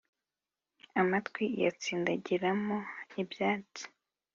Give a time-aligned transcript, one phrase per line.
[1.01, 2.77] amatwi iyatsindagira mo
[3.21, 3.83] ibyatsi